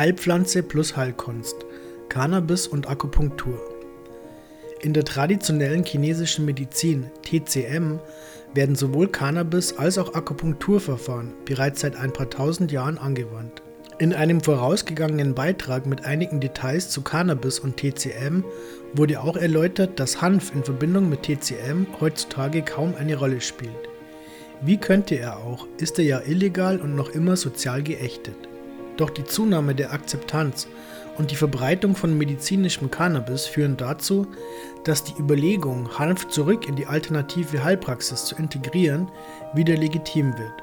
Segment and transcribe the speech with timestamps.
[0.00, 1.56] Heilpflanze plus Heilkunst,
[2.08, 3.60] Cannabis und Akupunktur.
[4.80, 7.98] In der traditionellen chinesischen Medizin TCM
[8.54, 13.60] werden sowohl Cannabis als auch Akupunkturverfahren bereits seit ein paar tausend Jahren angewandt.
[13.98, 18.42] In einem vorausgegangenen Beitrag mit einigen Details zu Cannabis und TCM
[18.94, 23.90] wurde auch erläutert, dass Hanf in Verbindung mit TCM heutzutage kaum eine Rolle spielt.
[24.62, 28.49] Wie könnte er auch, ist er ja illegal und noch immer sozial geächtet.
[28.96, 30.68] Doch die Zunahme der Akzeptanz
[31.16, 34.26] und die Verbreitung von medizinischem Cannabis führen dazu,
[34.84, 39.10] dass die Überlegung, Hanf zurück in die alternative Heilpraxis zu integrieren,
[39.54, 40.62] wieder legitim wird.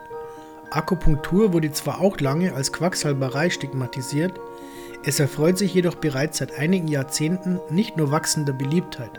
[0.72, 4.34] Akupunktur wurde zwar auch lange als Quacksalberei stigmatisiert,
[5.04, 9.12] es erfreut sich jedoch bereits seit einigen Jahrzehnten nicht nur wachsender Beliebtheit,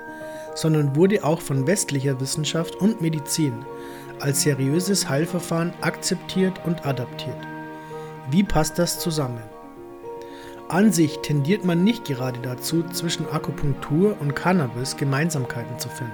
[0.55, 3.65] sondern wurde auch von westlicher Wissenschaft und Medizin
[4.21, 7.39] als seriöses Heilverfahren akzeptiert und adaptiert.
[8.31, 9.43] Wie passt das zusammen?
[10.69, 16.13] An sich tendiert man nicht gerade dazu, zwischen Akupunktur und Cannabis Gemeinsamkeiten zu finden.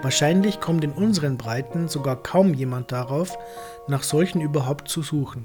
[0.00, 3.36] Wahrscheinlich kommt in unseren Breiten sogar kaum jemand darauf,
[3.86, 5.44] nach solchen überhaupt zu suchen.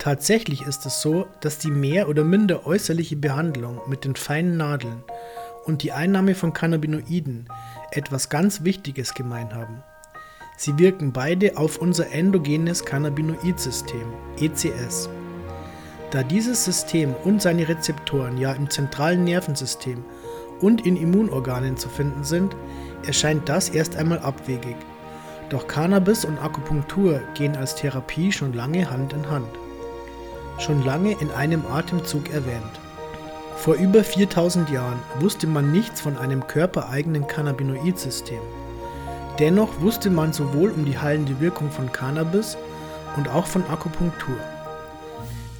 [0.00, 5.04] Tatsächlich ist es so, dass die mehr oder minder äußerliche Behandlung mit den feinen Nadeln
[5.64, 7.46] und die Einnahme von Cannabinoiden
[7.92, 9.84] etwas ganz Wichtiges gemein haben.
[10.62, 15.08] Sie wirken beide auf unser endogenes Cannabinoidsystem, ECS.
[16.10, 20.04] Da dieses System und seine Rezeptoren ja im zentralen Nervensystem
[20.60, 22.54] und in Immunorganen zu finden sind,
[23.06, 24.76] erscheint das erst einmal abwegig.
[25.48, 29.48] Doch Cannabis und Akupunktur gehen als Therapie schon lange Hand in Hand.
[30.58, 32.80] Schon lange in einem Atemzug erwähnt.
[33.56, 38.40] Vor über 4000 Jahren wusste man nichts von einem körpereigenen Cannabinoidsystem.
[39.38, 42.56] Dennoch wusste man sowohl um die heilende Wirkung von Cannabis
[43.16, 44.36] und auch von Akupunktur.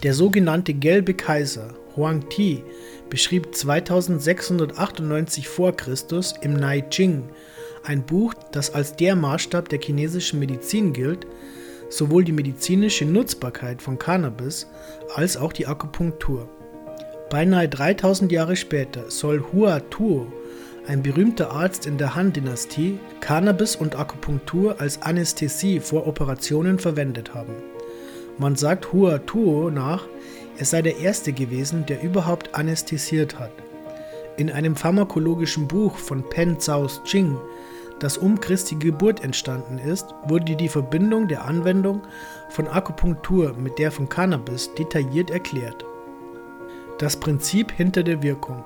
[0.02, 2.62] Der sogenannte Gelbe Kaiser Huang Ti
[3.08, 5.72] beschrieb 2698 v.
[5.72, 5.94] Chr.
[6.42, 7.24] im Nai Ching,
[7.84, 11.26] ein Buch, das als der Maßstab der chinesischen Medizin gilt,
[11.88, 14.66] sowohl die medizinische Nutzbarkeit von Cannabis
[15.14, 16.48] als auch die Akupunktur.
[17.30, 20.32] Beinahe 3000 Jahre später soll Hua Tuo,
[20.90, 27.54] ein berühmter Arzt in der Han-Dynastie, Cannabis und Akupunktur als Anästhesie vor Operationen verwendet haben.
[28.38, 30.08] Man sagt Hua Tuo nach,
[30.58, 33.52] er sei der Erste gewesen, der überhaupt anästhesiert hat.
[34.36, 37.38] In einem pharmakologischen Buch von Pen Zhao's Ching,
[38.00, 42.02] das um Christi Geburt entstanden ist, wurde die Verbindung der Anwendung
[42.48, 45.84] von Akupunktur mit der von Cannabis detailliert erklärt.
[46.98, 48.64] Das Prinzip hinter der Wirkung.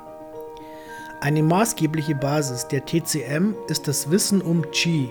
[1.21, 5.11] Eine maßgebliche Basis der TCM ist das Wissen um Qi,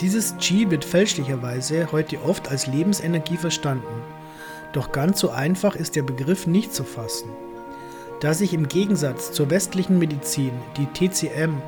[0.00, 4.02] dieses Qi wird fälschlicherweise heute oft als Lebensenergie verstanden,
[4.72, 7.30] doch ganz so einfach ist der Begriff nicht zu fassen.
[8.20, 11.60] Da sich im Gegensatz zur westlichen Medizin die TCM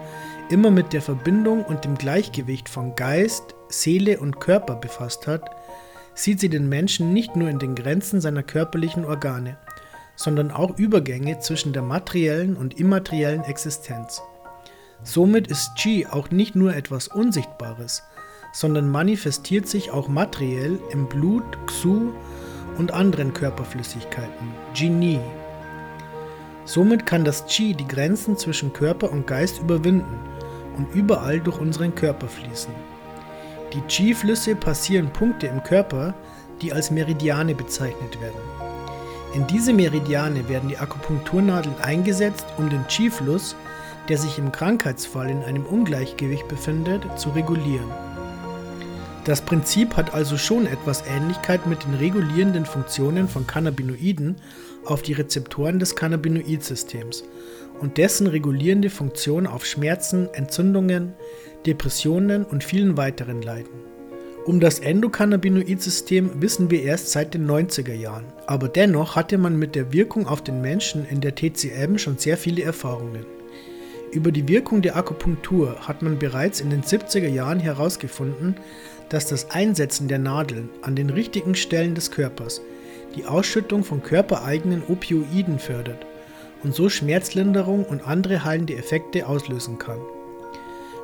[0.48, 5.50] immer mit der Verbindung und dem Gleichgewicht von Geist, Seele und Körper befasst hat,
[6.14, 9.56] sieht sie den Menschen nicht nur in den Grenzen seiner körperlichen Organe,
[10.20, 14.20] sondern auch Übergänge zwischen der materiellen und immateriellen Existenz.
[15.02, 18.02] Somit ist Qi auch nicht nur etwas Unsichtbares,
[18.52, 22.10] sondern manifestiert sich auch materiell im Blut, Xu
[22.76, 25.20] und anderen Körperflüssigkeiten, Jini.
[26.66, 30.18] Somit kann das Qi die Grenzen zwischen Körper und Geist überwinden
[30.76, 32.74] und überall durch unseren Körper fließen.
[33.72, 36.12] Die Qi-Flüsse passieren Punkte im Körper,
[36.60, 38.69] die als Meridiane bezeichnet werden.
[39.32, 43.54] In diese Meridiane werden die Akupunkturnadeln eingesetzt, um den Qi-Fluss,
[44.08, 47.90] der sich im Krankheitsfall in einem Ungleichgewicht befindet, zu regulieren.
[49.24, 54.36] Das Prinzip hat also schon etwas Ähnlichkeit mit den regulierenden Funktionen von Cannabinoiden
[54.84, 57.22] auf die Rezeptoren des Cannabinoidsystems
[57.80, 61.12] und dessen regulierende Funktion auf Schmerzen, Entzündungen,
[61.66, 63.99] Depressionen und vielen weiteren Leiden.
[64.46, 69.74] Um das Endokannabinoidsystem wissen wir erst seit den 90er Jahren, aber dennoch hatte man mit
[69.74, 73.26] der Wirkung auf den Menschen in der TCM schon sehr viele Erfahrungen.
[74.12, 78.56] Über die Wirkung der Akupunktur hat man bereits in den 70er Jahren herausgefunden,
[79.10, 82.62] dass das Einsetzen der Nadeln an den richtigen Stellen des Körpers
[83.14, 86.06] die Ausschüttung von körpereigenen Opioiden fördert
[86.62, 89.98] und so Schmerzlinderung und andere heilende Effekte auslösen kann.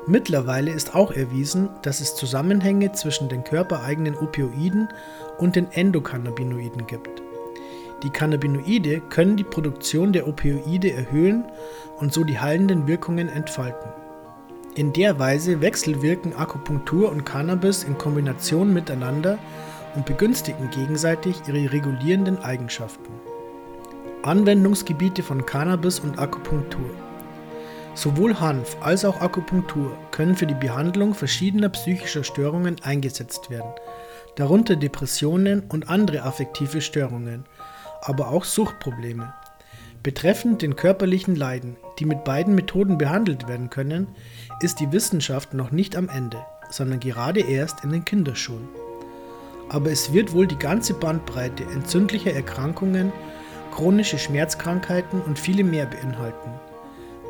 [0.08, 4.88] Mittlerweile ist auch erwiesen, dass es Zusammenhänge zwischen den körpereigenen Opioiden
[5.38, 7.22] und den Endokannabinoiden gibt.
[8.04, 11.44] Die Cannabinoide können die Produktion der Opioide erhöhen
[11.98, 13.90] und so die heilenden Wirkungen entfalten.
[14.76, 19.38] In der Weise wechselwirken Akupunktur und Cannabis in Kombination miteinander
[19.96, 23.10] und begünstigen gegenseitig ihre regulierenden Eigenschaften.
[24.22, 26.90] Anwendungsgebiete von Cannabis und Akupunktur
[27.96, 33.70] Sowohl Hanf als auch Akupunktur können für die Behandlung verschiedener psychischer Störungen eingesetzt werden,
[34.34, 37.46] darunter Depressionen und andere affektive Störungen,
[38.02, 39.32] aber auch Suchtprobleme.
[40.02, 44.08] Betreffend den körperlichen Leiden, die mit beiden Methoden behandelt werden können,
[44.60, 48.68] ist die Wissenschaft noch nicht am Ende, sondern gerade erst in den Kinderschuhen.
[49.70, 53.10] Aber es wird wohl die ganze Bandbreite entzündlicher Erkrankungen,
[53.74, 56.50] chronische Schmerzkrankheiten und viele mehr beinhalten.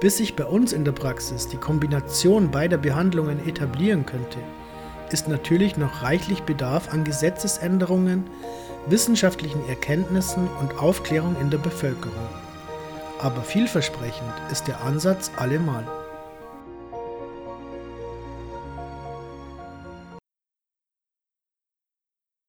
[0.00, 4.38] Bis sich bei uns in der Praxis die Kombination beider Behandlungen etablieren könnte,
[5.10, 8.24] ist natürlich noch reichlich Bedarf an Gesetzesänderungen,
[8.88, 12.28] wissenschaftlichen Erkenntnissen und Aufklärung in der Bevölkerung.
[13.20, 15.84] Aber vielversprechend ist der Ansatz allemal.